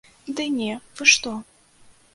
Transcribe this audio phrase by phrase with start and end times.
[0.39, 1.37] Ды не, вы што.